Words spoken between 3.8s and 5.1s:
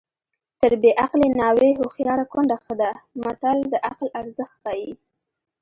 عقل ارزښت ښيي